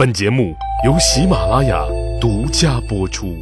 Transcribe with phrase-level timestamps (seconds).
[0.00, 1.86] 本节目由喜马拉雅
[2.18, 3.36] 独家播出。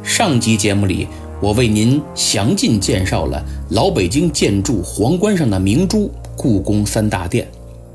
[0.00, 1.08] 上集节目里，
[1.40, 6.08] 我为您详尽介绍了老北京建筑皇冠上的明珠——
[6.38, 7.48] 故宫三大殿。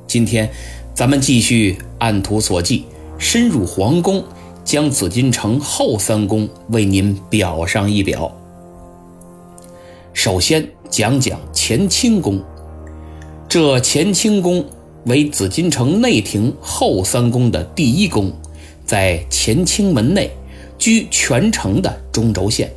[0.06, 0.52] 今天，
[0.94, 2.84] 咱们继续按图索骥，
[3.18, 4.22] 深入皇宫，
[4.66, 8.30] 将紫禁城后三宫为您表上一表。
[10.12, 12.44] 首先讲讲乾清宫，
[13.48, 14.66] 这乾清宫。
[15.08, 18.30] 为紫禁城内廷后三宫的第一宫，
[18.86, 20.30] 在乾清门内，
[20.78, 22.70] 居全城的中轴线。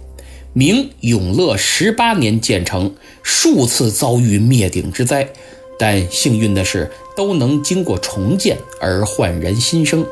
[0.53, 5.29] 明永乐十八年建成，数次遭遇灭顶之灾，
[5.77, 10.07] 但幸运的是都能经过重建而焕然新生。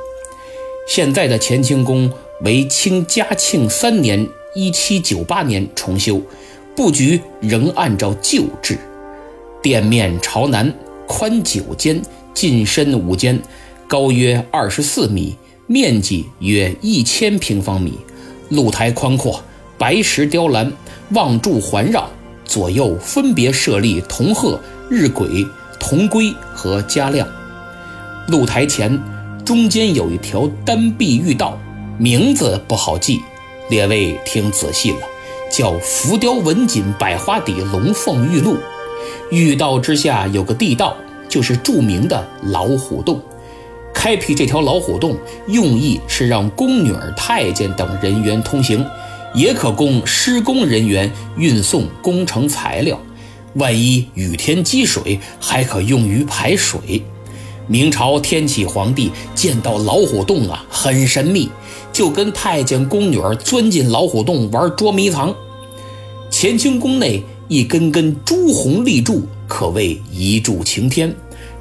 [0.88, 6.20] 现在的乾清宫为清嘉庆三年（一七九八年）重修，
[6.74, 8.76] 布局仍按照旧制，
[9.62, 10.74] 殿面朝南。
[11.10, 12.02] 宽九间，
[12.34, 13.40] 进深五间，
[13.86, 15.36] 高约二十四米，
[15.66, 17.98] 面积约一千平方米。
[18.50, 19.42] 露台宽阔，
[19.76, 20.72] 白石雕栏，
[21.10, 22.08] 望柱环绕，
[22.44, 25.46] 左右分别设立铜鹤、日晷、
[25.78, 27.28] 铜龟和嘉亮。
[28.28, 28.98] 露台前
[29.44, 31.58] 中间有一条单壁御道，
[31.98, 33.20] 名字不好记，
[33.68, 34.98] 列位听仔细了，
[35.50, 38.56] 叫浮雕文锦百花底龙凤玉露。
[39.30, 40.96] 御道之下有个地道，
[41.28, 43.20] 就是著名的老虎洞。
[43.94, 45.16] 开辟这条老虎洞，
[45.48, 48.84] 用意是让宫女儿、太监等人员通行，
[49.34, 52.98] 也可供施工人员运送工程材料。
[53.54, 57.02] 万一雨天积水，还可用于排水。
[57.66, 61.50] 明朝天启皇帝见到老虎洞啊，很神秘，
[61.92, 65.34] 就跟太监、宫女儿钻进老虎洞玩捉迷藏。
[66.30, 69.26] 乾清宫内一根根朱红立柱。
[69.46, 71.14] 可谓一柱擎天，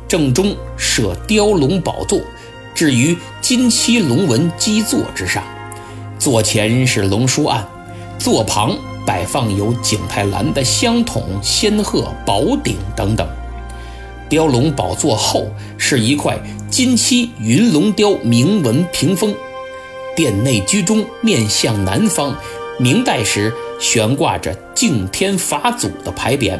[0.07, 2.19] 正中设雕龙宝座，
[2.75, 5.41] 置于金漆龙纹基座之上。
[6.19, 7.65] 座前是龙书案，
[8.19, 13.25] 座旁摆放有景泰蓝的香筒、仙鹤、宝鼎等等。
[14.27, 16.37] 雕龙宝座后是一块
[16.69, 19.33] 金漆云龙雕铭文屏风。
[20.13, 22.35] 殿内居中，面向南方，
[22.77, 26.59] 明代时悬挂着敬天法祖的牌匾。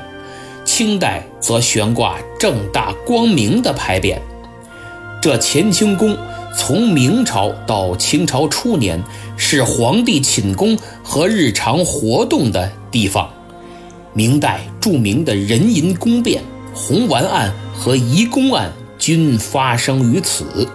[0.66, 4.18] 清代则悬挂正大光明的牌匾。
[5.22, 6.16] 这乾清宫
[6.56, 9.02] 从明朝到清朝初年
[9.38, 13.30] 是皇帝寝宫和日常活动的地方。
[14.14, 20.68] 明代著名的人淫宫变、红丸案和移宫案均发生于此。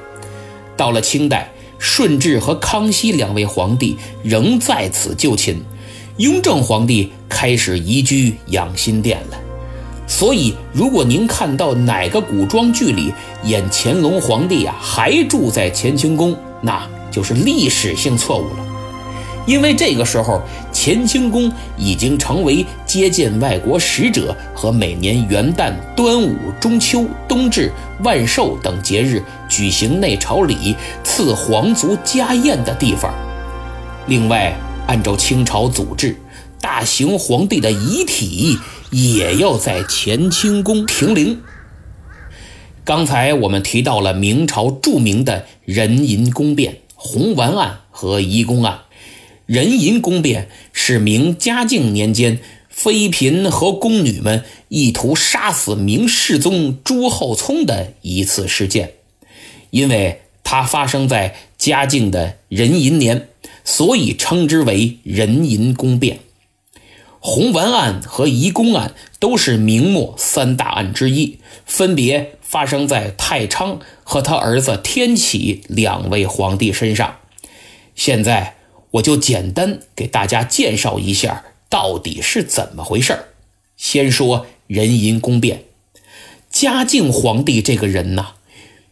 [0.76, 5.62] 到了清代，顺治和康熙两位皇帝仍在此就寝，
[6.18, 9.38] 雍正皇帝开始移居养心殿了。
[10.06, 13.12] 所以，如果您看到哪个古装剧里
[13.44, 18.66] 演乾隆皇帝啊还住在乾清宫，那就是历史性错误了。
[19.46, 20.40] 因为这个时候，
[20.72, 27.72] 乾清宫已经成为接见外国使者和每年元旦、端午、中秋、冬至、
[28.04, 33.12] 万寿等节日举行内朝礼、赐皇族家宴的地方。
[34.06, 34.54] 另外，
[34.86, 36.16] 按照清朝祖制，
[36.60, 38.58] 大行皇帝的遗体。
[38.94, 41.40] 也要在乾清宫停灵。
[42.84, 48.80] 刚才我们提到了明朝著名的人淫宫变、红丸案和移宫案。
[49.46, 58.92] 人淫宫变是明嘉靖年间妃嫔和宫女们意图杀死明世宗朱厚熜的一次事件，
[59.70, 63.28] 因为它发生在嘉靖的壬寅年，
[63.64, 66.20] 所以称之为人淫宫变。
[67.20, 77.18] 红丸案和移宫案都是明末三大案之一，分别发生在太昌和他儿子天启两位皇帝身上。
[77.94, 78.56] 现在
[78.92, 83.16] 我就简单给大家介绍一下到底是怎么回事
[83.76, 85.62] 先说壬寅宫变，
[86.50, 88.32] 嘉靖皇帝这个人呐，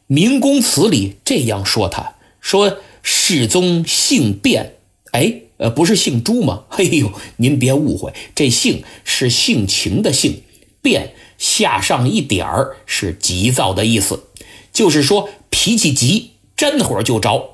[0.07, 4.73] 明宫词里这样说：“他说世宗姓卞，
[5.13, 6.63] 哎。”呃，不是姓朱吗？
[6.73, 10.43] 嘿呦，您别误会，这姓是性情的性，
[10.81, 14.25] 变下上一点儿是急躁的意思，
[14.73, 17.51] 就是说脾气急，沾火就着。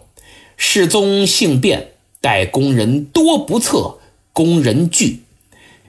[0.57, 1.89] 世宗姓卞，
[2.21, 3.99] 待宫人多不测，
[4.33, 5.23] 宫人惧。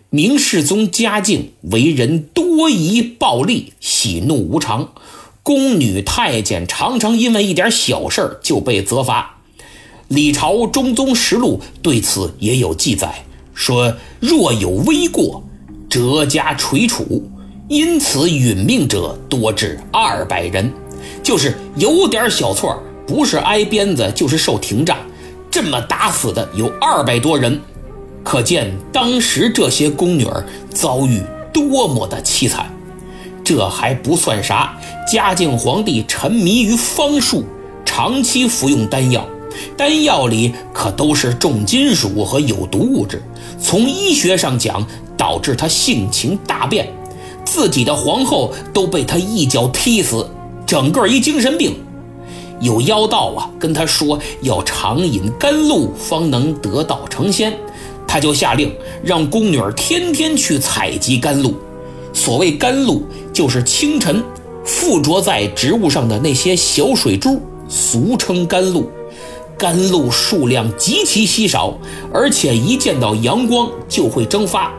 [0.09, 4.95] 明世宗嘉靖为人多疑暴戾，喜怒无常，
[5.43, 9.36] 宫女太监常常因为一点小事就被责罚。
[10.09, 15.43] 李朝中宗实录对此也有记载，说若有微过，
[15.89, 17.29] 折加垂楚，
[17.67, 20.71] 因此殒命者多至二百人。
[21.21, 24.97] 就是有点小错，不是挨鞭子就是受廷杖，
[25.51, 27.59] 这么打死的有二百多人，
[28.23, 31.21] 可见当时这些宫女儿遭遇
[31.53, 32.73] 多么的凄惨。
[33.43, 34.77] 这还不算啥，
[35.11, 37.43] 嘉靖皇帝沉迷于方术，
[37.83, 39.27] 长期服用丹药，
[39.75, 43.21] 丹药里可都是重金属和有毒物质，
[43.59, 44.85] 从医学上讲，
[45.17, 46.87] 导致他性情大变，
[47.43, 50.29] 自己的皇后都被他一脚踢死，
[50.65, 51.75] 整个一精神病。
[52.59, 57.55] 有妖道啊，跟他说要常饮甘露方能得道成仙，
[58.07, 58.73] 他就下令
[59.03, 61.53] 让宫女儿天天去采集甘露。
[62.13, 64.23] 所谓甘露，就是清晨
[64.65, 67.39] 附着在植物上的那些小水珠，
[67.69, 68.89] 俗称甘露。
[69.57, 71.77] 甘露数量极其稀少，
[72.13, 74.71] 而且一见到阳光就会蒸发，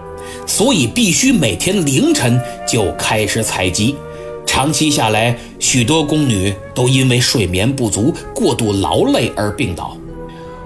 [0.47, 3.97] 所以必须每天凌晨就开始采集。
[4.47, 9.97] 长期下来，许多宫女都因为睡眠不足、过度劳累而病倒。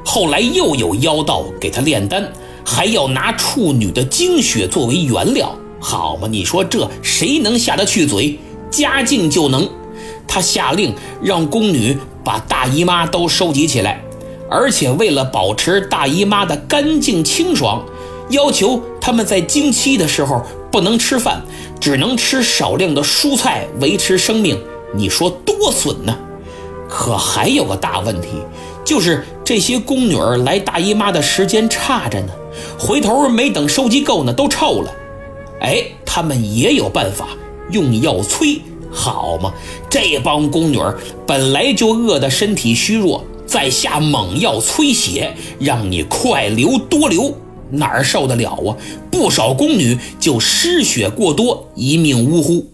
[0.05, 2.31] 后来又有妖道给他炼丹，
[2.65, 5.57] 还要拿处女的精血作为原料。
[5.81, 8.39] 好嘛，你说这谁能下得去嘴？
[8.71, 9.69] 嘉靖就能，
[10.29, 14.03] 他下令让宫女把大姨妈都收集起来，
[14.51, 17.85] 而且为了保持大姨妈的干净清爽，
[18.31, 21.43] 要求他们在经期的时候不能吃饭，
[21.81, 24.61] 只能吃少量的蔬菜维持生命。
[24.95, 26.17] 你说多损呢？
[26.89, 28.29] 可还有个大问题，
[28.85, 32.33] 就是这些宫女儿来大姨妈的时间差着呢，
[32.79, 34.93] 回头没等收集够呢，都臭了。
[35.61, 37.29] 哎，他们也有办法，
[37.71, 38.61] 用药催，
[38.93, 39.53] 好嘛？
[39.91, 40.79] 这帮宫女
[41.27, 47.37] 本来就饿得身体虚弱，再下猛药催血，让你快流多流，
[47.71, 48.77] 哪儿受得了啊？
[49.11, 52.71] 不少宫女就失血过多，一命呜呼。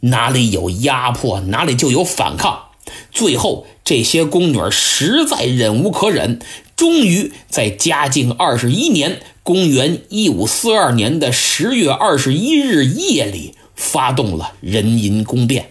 [0.00, 2.64] 哪里有压迫，哪里就有反抗。
[3.10, 6.38] 最后，这些宫女实在忍无可忍，
[6.76, 9.20] 终于在嘉靖二十一年。
[9.42, 15.70] 公元一五四二年的十月二十一日夜里，发动了壬寅宫变。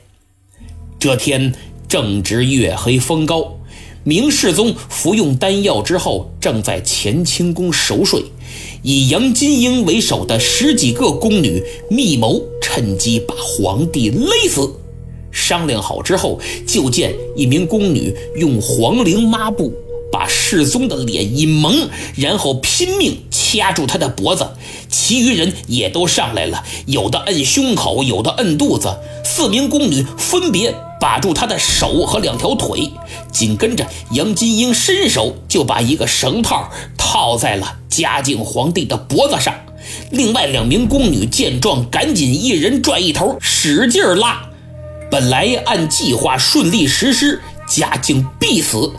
[0.99, 1.53] 这天
[1.87, 3.57] 正值月黑风高，
[4.03, 8.23] 明世宗服用丹药之后，正在乾清宫熟睡。
[8.81, 14.71] 以杨金英为首的十几个宫女密谋，趁机把皇帝勒死。
[15.31, 19.73] 商量好之后，就见一名宫女用黄绫抹布。
[20.13, 24.47] 把世宗的脸一蒙，然后拼命掐住他的脖子，
[24.87, 28.95] 其余人也都上来了，有的摁胸口，有的摁肚子。
[29.25, 32.91] 四名宫女分别把住他的手和两条腿，
[33.31, 39.55] 紧跟着杨金英伸手就把一个绳套套在了嘉靖皇帝的脖子上。
[40.11, 44.43] 另外两名宫女见状，赶紧一人拽一头，使劲拉。
[45.09, 48.91] 本来按计划顺利实施，嘉靖必死。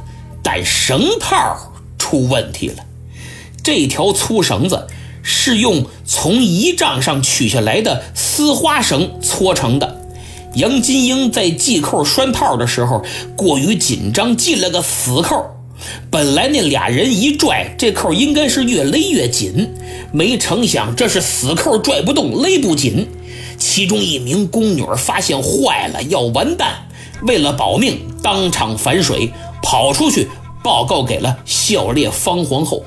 [0.44, 2.84] 但绳套出问题了，
[3.62, 4.86] 这条粗绳子
[5.22, 10.02] 是用从仪仗上取下来的丝花绳搓成的。
[10.54, 13.02] 杨金英在系扣拴套的时候
[13.34, 15.46] 过于紧张，系了个死扣。
[16.10, 19.74] 本来那俩人一拽，这扣应该是越勒越紧，
[20.12, 23.08] 没成想这是死扣拽不动，勒不紧。
[23.58, 26.86] 其中一名宫女发现坏了，要完蛋，
[27.22, 29.32] 为了保命，当场反水。
[29.64, 30.28] 跑出去
[30.62, 32.84] 报告给了孝烈方皇后，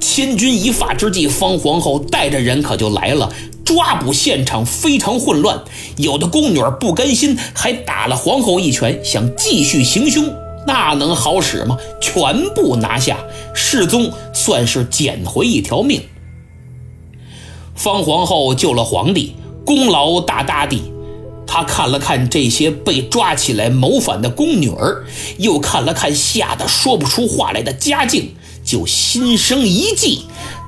[0.00, 3.32] 千钧一发之际，方皇后带着人可就来了，
[3.64, 5.62] 抓捕现场非常混乱，
[5.96, 10.24] 有的宫女不甘心，还打了皇后一拳，想继续行凶，
[10.66, 11.78] 那能好使吗？
[12.00, 13.18] 全部拿下，
[13.54, 16.02] 世宗算是捡回一条命。
[17.76, 20.82] 方皇后救了皇帝，功劳大大的。
[21.50, 25.04] 他看了看这些被抓起来谋反的宫女儿，
[25.38, 30.26] 又看了看吓得说不出话来的嘉靖，就心生一计，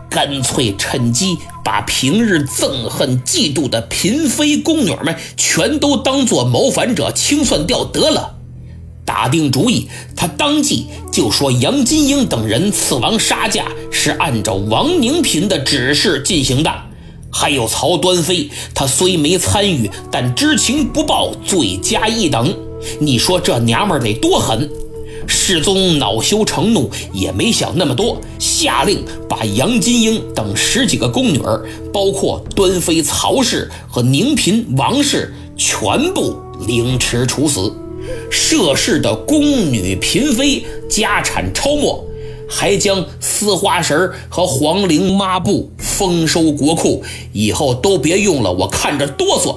[0.09, 8.37] 干脆趁机把平日憎恨、嫉妒的嫔妃宫女们全都当做谋反者清算掉得了。
[9.05, 16.89] 打定主意，他当即就说杨金英等人刺王杀驾是按照王宁嫔的指示进行的。
[17.31, 22.55] 还有曹端妃，她虽没参与，但知情不报，罪加一等。
[22.99, 24.69] 你说这娘们得多狠？
[25.27, 37.73] 世宗恼羞成怒，也没想那么多，下令把杨金英等十几个宫女儿，包括端妃曹氏和宁嫔王氏，全部凌迟处死。
[38.31, 42.05] 涉事的宫女嫔妃家产超没。
[42.50, 47.02] 还将丝花绳和黄绫抹布丰收国库，
[47.33, 49.57] 以后都别用了，我看着哆嗦。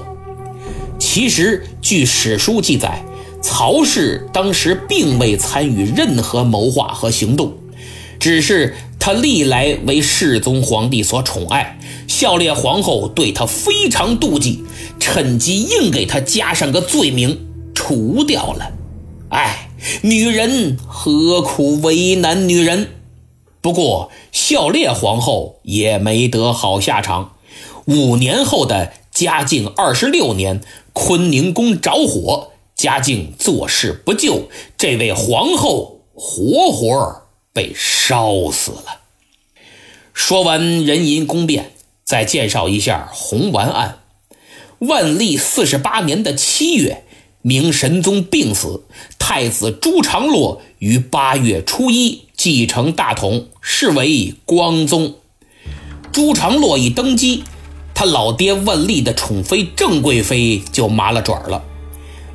[1.00, 3.03] 其实，据史书记载，
[3.41, 7.51] 曹氏当时并未参与任何谋划和行动，
[8.19, 14.63] 只是他历来为世宗皇帝所宠爱，孝烈皇后对他非常妒忌，
[15.00, 17.38] 趁机硬给他加上个罪名，
[17.73, 18.71] 除掉了。
[19.29, 19.69] 哎，
[20.01, 22.89] 女人何苦为难女人？
[23.61, 27.35] 不过孝烈皇后也没得好下场。
[27.85, 30.61] 五年后的嘉靖二十六年，
[30.93, 37.23] 坤宁宫着火，嘉靖坐视不救，这位皇后活活
[37.53, 39.01] 被烧死了。
[40.13, 41.71] 说完壬寅宫变，
[42.03, 43.99] 再介绍一下红丸案。
[44.79, 47.03] 万历四十八年的七月，
[47.41, 48.83] 明神宗病死，
[49.25, 55.15] 太子朱常洛于八月初一继承大统，是为光宗。
[56.12, 57.46] 朱常洛一登基。
[57.96, 61.63] 他老爹万历的宠妃郑贵妃就麻了爪了，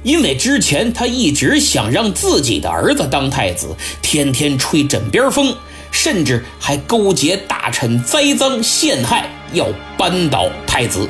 [0.02, 5.54] 因为之前他一直想让自己的儿子当太子，天天吹枕边风，
[5.90, 9.66] 甚至还勾结大臣栽赃陷害，要
[9.98, 11.06] 扳倒太子，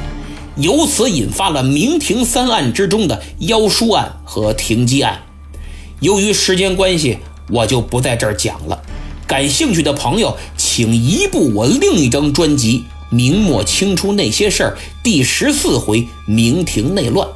[0.57, 5.23] 由此引发了明廷三案之中的妖书案和停机案。
[6.01, 7.19] 由于时间关系，
[7.51, 8.81] 我就不在这儿讲了。
[9.27, 12.85] 感兴趣的朋友，请移步我另一张专辑。
[13.11, 17.27] 明末清初那些事儿，第十四回明廷内乱。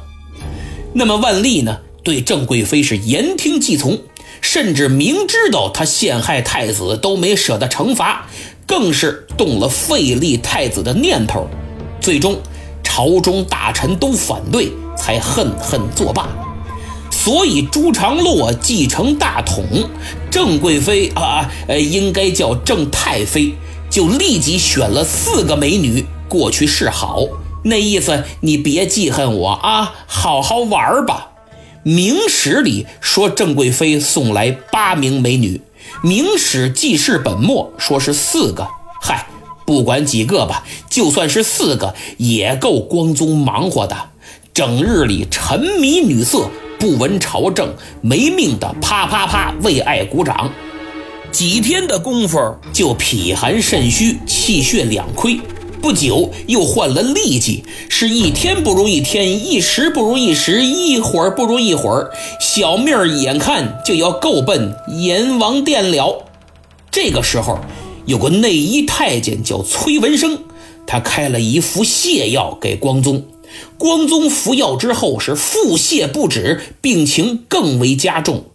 [0.93, 1.79] 那么万历呢？
[2.03, 3.99] 对郑贵妃是言听计从，
[4.39, 8.27] 甚至明知道他陷害太子都没舍得惩罚，
[8.67, 11.47] 更是动了废立太子的念头。
[11.99, 12.39] 最终，
[12.83, 16.29] 朝中大臣都反对，才恨恨作罢。
[17.23, 19.63] 所以朱常洛继承大统，
[20.29, 23.53] 郑贵妃啊，呃，应该叫郑太妃。
[23.89, 27.23] 就立即选了四个美女过去示好，
[27.63, 31.29] 那意思你别记恨我啊，好好玩吧。
[31.83, 35.61] 明史里说郑贵妃送来八名美女，
[36.01, 38.67] 明史记事本末说是四个。
[39.01, 39.27] 嗨，
[39.65, 43.95] 不管几个吧，就算是四个也够光宗忙活的，
[44.53, 46.49] 整日里沉迷女色，
[46.83, 50.51] 不闻朝政，没命的啪啪啪为爱鼓掌。
[51.31, 52.37] 几天的功夫
[52.73, 55.39] 就脾寒肾虚、气血两亏，
[55.81, 62.11] 不久又患了痢疾，是一天不如一天，一时不如一时，一会儿不如一会儿，
[62.41, 66.25] 小命儿眼看就要够奔阎王殿了。
[66.91, 67.59] 这个时候，
[68.05, 70.37] 有个内医太监叫崔文生，
[70.85, 73.23] 他开了一副泻药给光宗，
[73.77, 78.45] 光宗服药之后是腹泻不止，病情更为加重。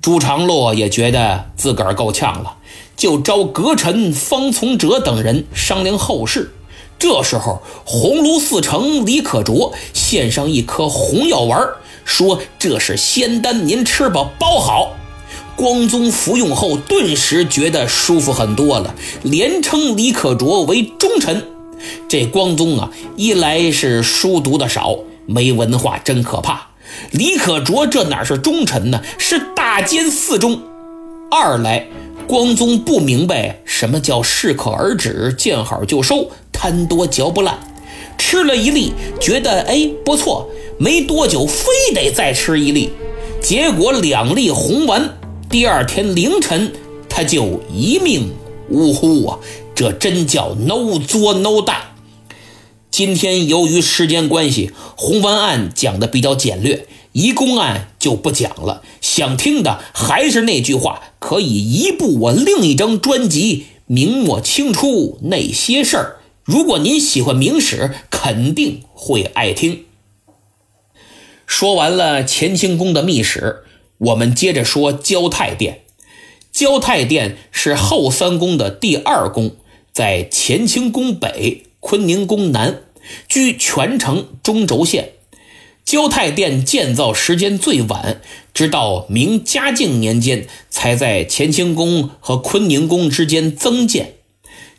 [0.00, 2.56] 朱常洛也觉得自个儿够呛了，
[2.96, 6.52] 就召阁臣方从哲等人商量后事。
[6.98, 11.68] 这时候，鸿胪寺丞李可灼献上一颗红药丸，
[12.04, 14.94] 说这是仙丹，您吃吧，包好。
[15.56, 21.57] 光宗服用后，顿时觉得舒服很多了，连称李可灼为忠臣。
[22.08, 26.68] 这光宗啊，一来是书读的少，没文化，真可怕。
[27.10, 29.02] 李可灼这哪是忠臣呢？
[29.18, 30.60] 是大奸四忠。
[31.30, 31.86] 二来，
[32.26, 37.58] 光宗不明白什么叫适可而止，见好就收，贪多嚼不烂。
[38.16, 42.90] 吃了一粒，觉得哎不错，没多久非得再吃一粒。
[43.40, 45.16] 结果两粒红丸，
[45.48, 46.72] 第二天凌晨
[47.08, 48.30] 他就一命
[48.70, 49.38] 呜呼啊！
[49.78, 51.94] 这真叫 no 作 no 大。
[52.90, 58.82] 今天由于时间关系，红丸案讲的比较简略，移宫案就不讲了。
[59.00, 66.16] 想听的还是那句话，可以移步我另一张专辑《明末清初那些事儿》。
[66.42, 69.84] 如果您喜欢明史，肯定会爱听。
[71.46, 73.58] 说完了乾清宫的秘史，
[73.98, 75.82] 我们接着说交泰殿。
[76.50, 79.52] 交泰殿是后三宫的第二宫，
[79.98, 82.82] 在乾清宫北、坤宁宫南。
[83.26, 85.14] 居全城中轴线，
[85.84, 88.20] 交泰殿建造时间最晚，
[88.54, 94.12] 直到明嘉靖年间才在乾清宫和坤宁宫之间增建。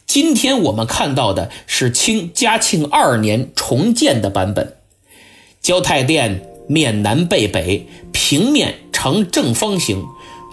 [0.06, 4.78] 今天我们看到的是清嘉庆二年重建的版本。
[5.60, 10.06] 交泰殿面南背北，平面呈正方形，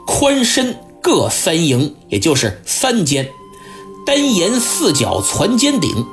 [0.04, 3.28] 宽深各三营，也就是三间，
[4.06, 6.06] 单檐四角攒尖顶。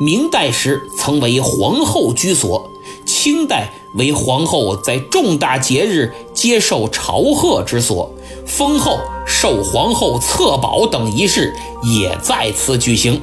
[0.00, 2.68] 明代时曾为皇后居所，
[3.06, 8.12] 清代为皇后在重大节日接受朝贺之所，
[8.46, 13.20] 封后、授皇后册宝等仪式也在此举行。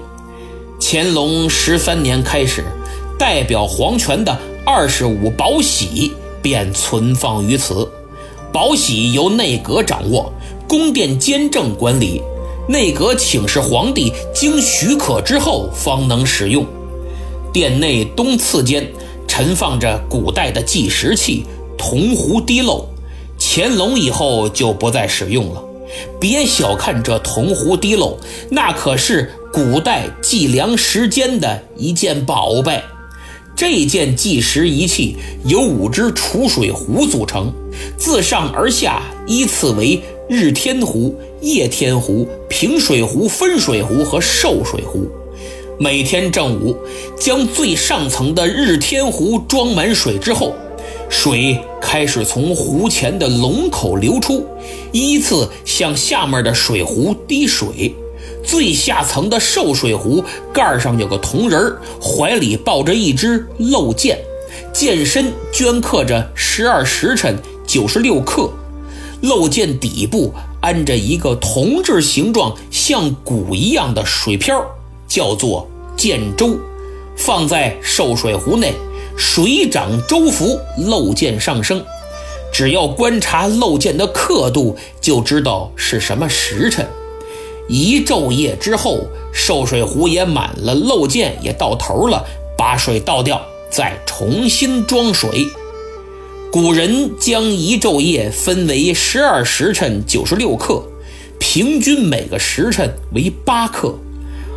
[0.79, 2.63] 乾隆十三年开始，
[3.17, 7.91] 代表皇权的二十五宝玺便存放于此。
[8.53, 10.31] 宝玺由内阁掌握，
[10.67, 12.21] 宫殿监政管理。
[12.71, 16.65] 内阁请示皇帝，经许可之后方能使用。
[17.51, 18.89] 殿内东次间
[19.27, 21.45] 陈放着古代的计时器
[21.77, 22.87] 铜壶滴漏，
[23.37, 25.61] 乾隆以后就不再使用了。
[26.17, 28.17] 别小看这铜壶滴漏，
[28.49, 32.81] 那可是古代计量时间的一件宝贝。
[33.53, 37.53] 这件计时仪器由五只储水壶组成，
[37.97, 45.09] 自上而下依次为日天壶、夜天壶、平水壶、分水壶和受水壶。
[45.79, 46.77] 每天正午，
[47.19, 50.53] 将最上层的日天壶装满水之后，
[51.09, 54.45] 水开始从壶前的龙口流出，
[54.91, 57.95] 依次向下面的水壶滴水。
[58.43, 64.19] 最下层的受水壶盖上有个铜人怀里抱着一只漏剑，
[64.71, 68.51] 剑身镌刻着十二时辰九十六刻。
[69.21, 74.63] 漏剑底部安着一个铜制形状像鼓一样的水漂，
[75.07, 76.57] 叫做剑舟，
[77.17, 78.73] 放在受水壶内，
[79.17, 81.83] 水涨舟浮，漏箭上升。
[82.53, 86.87] 只要观察漏箭的刻度，就知道是什么时辰。
[87.67, 88.99] 一昼夜之后，
[89.33, 92.23] 受水壶也满了，漏箭也到头了，
[92.57, 93.41] 把水倒掉，
[93.71, 95.47] 再重新装水。
[96.51, 100.83] 古人将一昼夜分为十二时辰九十六克，
[101.39, 103.97] 平均每个时辰为八克，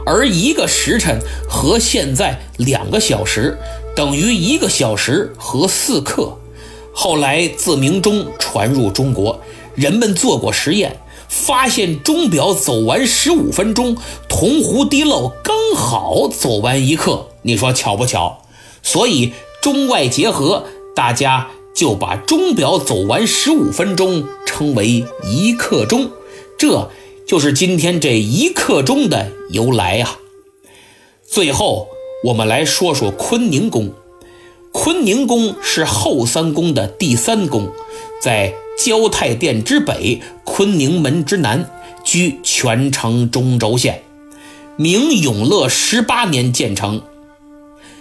[0.04, 3.56] 而一个时辰和现在两个小时
[3.94, 6.36] 等于一个小时和四克。
[6.92, 9.40] 后来自明钟传入中国，
[9.76, 10.98] 人们做过实验。
[11.28, 13.96] 发现钟表走完十五分钟，
[14.28, 17.28] 铜壶滴漏刚好走完一刻。
[17.42, 18.42] 你说巧不巧？
[18.82, 19.32] 所以
[19.62, 26.11] 中外结合，大家就把钟表走完十五分钟称为一刻钟。
[26.59, 26.90] 这
[27.26, 30.18] 就是今天这一刻钟的由来啊。
[31.27, 31.88] 最后，
[32.25, 33.92] 我们来说说坤宁宫。
[34.72, 37.68] 坤宁宫是后三宫的第三宫，
[38.22, 38.55] 在。
[38.77, 41.70] 交泰殿之北，坤宁门之南，
[42.03, 44.03] 居全城中轴线。
[44.77, 47.01] 明永乐十八年建成。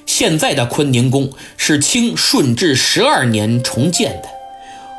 [0.06, 4.30] 现在的坤宁宫是清顺治十二年重建的。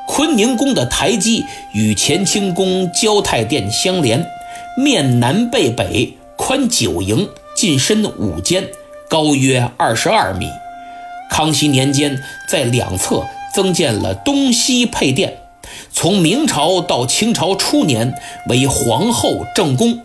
[0.06, 4.26] 坤宁宫的台基与乾清宫交泰殿相连，
[4.76, 8.68] 面南背北，宽九营，进深五间，
[9.08, 10.48] 高约二十二米。
[11.30, 15.38] 康熙年间，在两侧增建了东西配殿。
[15.90, 18.14] 从明朝到清朝初年
[18.48, 20.00] 为皇后正宫，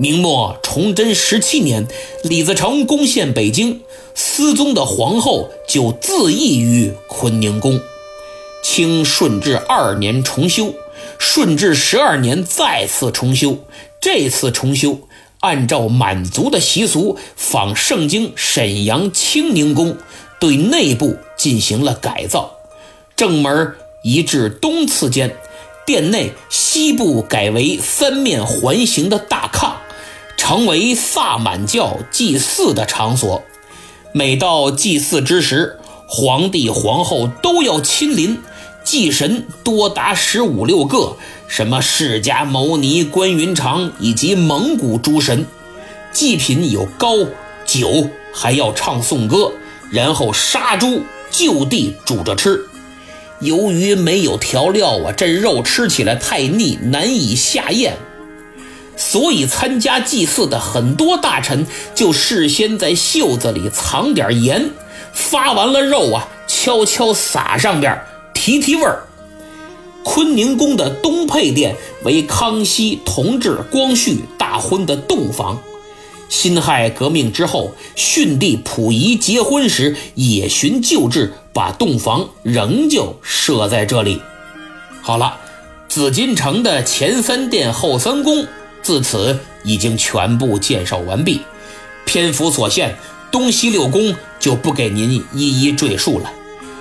[0.00, 1.86] 明末崇祯十七年，
[2.22, 3.82] 李自成攻陷北京，
[4.14, 7.78] 思宗的皇后就自缢于坤宁宫。
[8.62, 10.72] 清顺治二年重修，
[11.18, 13.58] 顺治十二年再次重修。
[14.00, 15.00] 这次重修
[15.40, 19.98] 按照满族的习俗，仿盛京沈阳清宁宫，
[20.40, 22.52] 对内部进行了改造，
[23.14, 23.74] 正门。
[24.02, 25.36] 移至东次间，
[25.84, 29.74] 殿内西部改为三面环形的大炕，
[30.50, 33.44] 成为萨满教祭祀的场所。
[34.10, 38.42] 每到祭祀之时，皇帝皇后都要亲临，
[38.82, 45.46] 祭神多达十五六个，什么释迦牟尼、关云长以及蒙古诸神。
[46.12, 47.18] 祭品有糕、
[47.64, 49.52] 酒，还要唱颂歌，
[49.92, 52.66] 然后杀猪就地煮着吃。
[53.38, 57.96] 由于没有调料啊，这肉吃起来太腻，难以下咽，
[59.00, 64.72] 所以参加祭祀的很多大臣就事先在袖子里藏点盐，
[65.14, 67.98] 发完了肉啊，悄悄撒上边
[68.34, 69.04] 提提味儿。
[70.04, 75.62] 坤宁宫的东配殿为康熙、同治、光绪大婚的洞房。
[76.28, 84.20] 辛亥革命之后，逊帝溥仪结婚时也循旧制，把洞房仍旧设在这里。
[85.00, 85.38] 好了，
[85.88, 88.46] 紫禁城的前三殿后三宫
[88.82, 91.42] 自此已经全部介绍完毕。
[92.04, 92.96] 篇幅所限，
[93.30, 96.32] 东西六宫就不给您一一赘述了。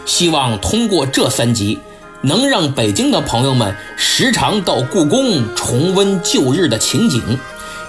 [0.05, 1.79] 希望通过这三集，
[2.21, 7.39] 能让北京的朋友们时常到故宫重温旧日的情景。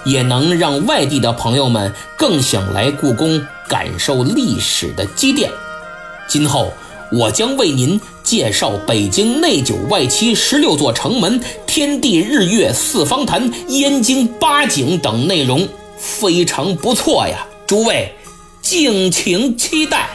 [0.03, 5.51] 也能让外地的朋友们更想来故宫感受历史的积淀。
[6.27, 6.73] 今后
[7.11, 15.67] 我将为您介绍北京内九外七十六座城门天地日月四方坛燕京八景等内容
[15.97, 17.45] 非常不错呀。
[17.67, 18.09] 诸位
[18.61, 20.07] 敬请期待。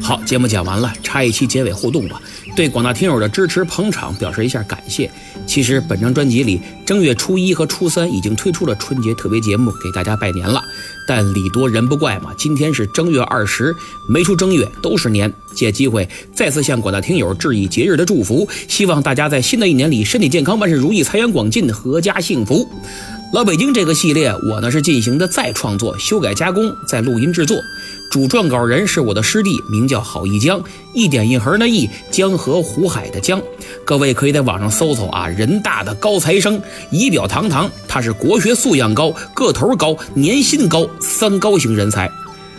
[0.00, 2.22] 好节目讲完了插一期结尾互动吧。
[2.60, 5.10] 对广大听友的支持捧场表示一下感谢。
[5.46, 10.62] 其实本张专辑里，正月初一和初三已经推出了春节特别节目，给大家拜年了。
[11.08, 13.74] 但礼多人不怪嘛，今天是正月二十，
[14.06, 15.32] 没出正月都是年。
[15.54, 22.70] 借机会再次向广大听友致以节日的祝福，希望大家在新的一年里身体健康，万事如意，财源广进，阖家幸福。
[23.32, 27.56] 老北京这个系列，我呢是进行的再创作、修改加工、再录音制作。
[28.10, 30.60] 主撰稿人是我的师弟，名叫郝一江，
[30.92, 33.40] 一点一横的一，江河湖海的江。
[33.84, 42.10] 各位可以在网上搜搜啊，人大的高材生，仪表堂堂，他是国学素养高、个头高、年薪高三高型人才。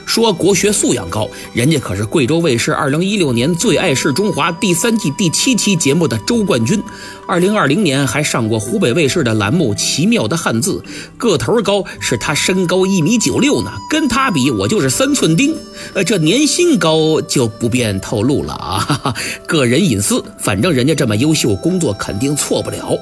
[0.05, 6.81] 说国学素养高，人家可是贵州卫视二零一六年《最爱是中华》第三季第七期节目的周冠军，
[7.27, 10.83] 二零二零年还上过湖北卫视的栏目《奇妙的汉字》。
[11.17, 15.55] 个头高是他身高一米九六呢，跟他比我就是三寸丁。
[15.93, 19.15] 呃，这年薪高就不便透露了啊，哈哈，
[19.47, 20.23] 个人隐私。
[20.39, 22.97] 反正人家这么优秀，工作肯定错不了。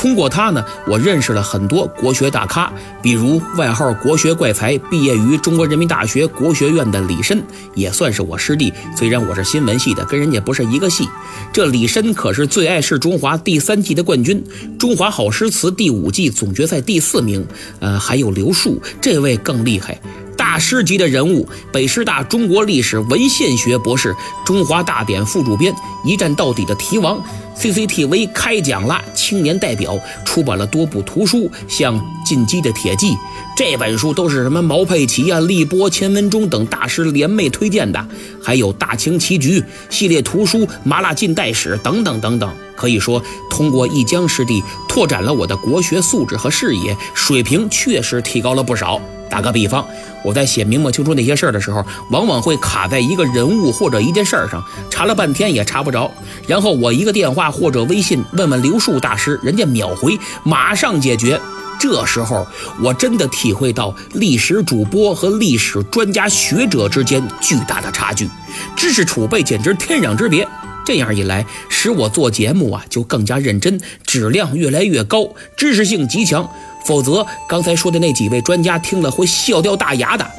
[0.00, 8.72] 通过他呢，我认识了很多国学大咖，比如外号“国学怪才”，毕业于中国人民大学国学院的李申，也算是我师弟。
[8.96, 11.06] 虽然我是新闻系的，跟人家不是一个系。
[11.52, 14.42] 这李申可是《最爱是中华》第三季的冠军，
[14.78, 17.46] 《中华好诗词》第五季总决赛第四名。
[17.80, 20.00] 呃，还有刘树，这位更厉害。
[20.34, 25.74] 大师级的人物，北师大中国历史文献学博士，中华大典副主编，
[26.06, 27.22] 一战到底的题王
[27.60, 31.94] ，CCTV 开讲了，青年代表出版了多部图书，像
[32.26, 33.08] 《进击的铁骑》
[33.56, 38.02] 这本书都是什么毛佩奇啊、立波、钱文忠等大师联袂推荐的，
[38.42, 42.50] 还有《大清棋局》系列图书、《麻辣近代史》等等等等。
[42.74, 48.98] 可以说，通过一江师弟拓展了我的国学素质和视野，水平确实提高了不少。
[49.30, 49.86] 打个比方，
[50.22, 56.10] 我在写明末清初那些事儿的时候，往往会卡在一个人物或者一件事儿上，查了半天也查不着。
[56.46, 61.40] 然后我一个电话或者微信问问刘树大师，人家秒回，马上解决。
[61.78, 62.46] 这时候
[62.82, 68.28] 我真的体会到历史主播和历史专家学者之间巨大的差距，
[68.76, 70.46] 知识储备简直天壤之别。
[70.84, 76.50] 这样一来，使我做节目啊就更加认真，质量越来越高，知识性极强。
[76.84, 80.30] 否则，刚才说的那几位专家听了会笑掉大牙的。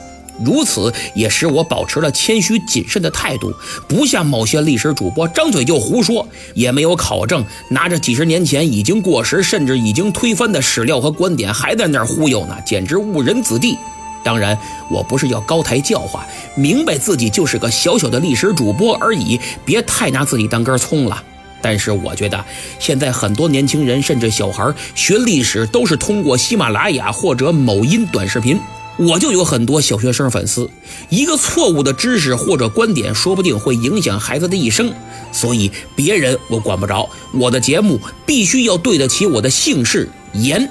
[0.44, 3.54] 如此也使我保持了谦虚谨慎的态度，
[3.88, 13.78] 不像某些历史主播张嘴就胡说，也没有考证，拿着几十年前已经过时甚至已经推翻的史料和观点还在那儿忽悠呢，简直误人子弟。
[14.24, 14.58] 当然，
[14.90, 16.26] 我不是要高抬教化，
[16.56, 21.24] 明白自己就是个小小的历史主播而已，别太拿自己当根葱了。
[21.62, 22.44] 但是我觉得，
[22.80, 28.60] 现在很多年轻人甚至小孩学历史都是通过喜马拉雅或者某音短视频。
[28.98, 30.70] 我就有很多小学生粉丝，
[31.10, 34.94] 一个错误的知识或者观点，说不定会影响孩子的一生。
[35.32, 40.70] 所以别人我管不着，我的节目必须要对得起我的姓氏严。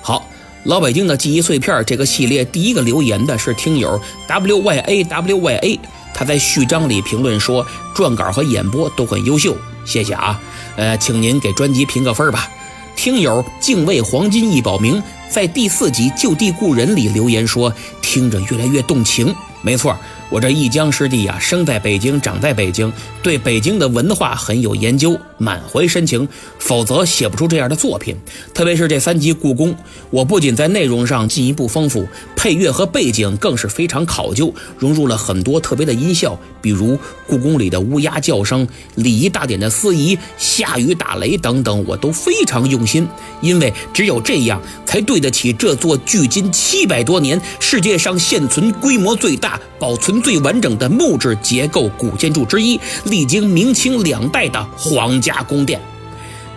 [0.00, 0.28] 好，
[0.64, 5.80] 老北京的记忆碎片这个系列第一个留言的是听友 w y a w y a，
[6.14, 9.56] 他在序章里评论说撰稿和演播都很优秀。
[9.84, 10.40] 谢谢啊，
[10.76, 12.48] 呃，请您给专辑评个分吧。
[12.94, 19.34] 听友敬畏黄金一保明在第四集《就地故人》里留言说，听着越来越动情。
[19.62, 19.96] 没错。
[20.28, 22.90] 我这一江师弟呀，生在北京，长在北京，
[23.22, 26.26] 对北京的文化很有研究，满怀深情，
[26.58, 28.16] 否则写不出这样的作品。
[28.54, 29.76] 特别是这三集故宫，
[30.08, 43.06] 我不仅在内容上进一步丰富，配乐和背景更是非常考究，融入了很多特别的音效，比如故宫里的乌鸦叫声、礼仪大典的司仪、下雨打雷等等，我都非常用心。
[43.42, 50.22] 因为只有这样，才对得起这座距今七百多年、世界上现存规模最大、保存。
[50.22, 55.80] 最完整的木质结构古建筑之一，历经明清两代的皇家宫殿。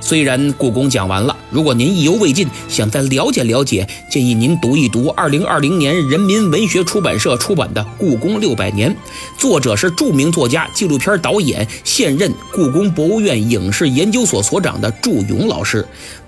[0.02, 8.92] 虽然故宫讲完了，如果您意犹未尽，想再了解了解，建议您读一读2020年人民文学出版社出版的《故宫六百年》，
[9.36, 15.84] 作者是著名作家、纪录片导演、现任故宫博物院影视研究所所长的祝勇老师。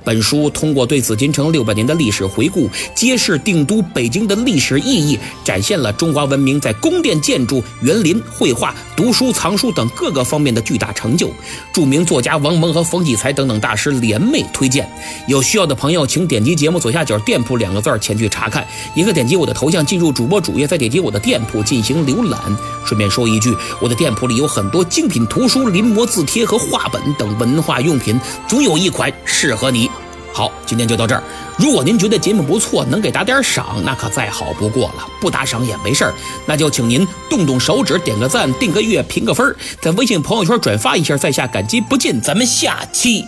[0.08, 11.30] 本书通过对紫禁城六百年的历史回顾，揭示定都北京的历史意义，展现了中华文明在宫殿建筑、园林、绘画、读书藏书等各个方面的巨大成就。
[11.74, 14.90] 著名作家王蒙和冯骥才等等大师联袂推荐。
[15.28, 18.66] 有需要的朋友，请点击节目左下角“店铺”两个字前去查看，
[18.96, 22.40] 也可点击我的头像进入主播主页，再点击我的店铺进行浏览。
[22.86, 28.18] 顺便说一句，我的店铺里有很多精品图书、临摹字帖和画本等文化用品，
[28.48, 29.90] 总有一款适合你。
[30.38, 31.24] 好，今天就到这儿。
[31.58, 35.08] 如果您觉得节目不错，能给打点赏，那可再好不过了。
[35.20, 36.14] 不打赏也没事儿，
[36.46, 42.22] 那就请您动动手指，点个赞，订个月，评个分，在微信朋友圈转发一下，在下感激不尽。
[42.22, 43.26] 咱们下期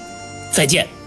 [0.52, 0.98] 再见。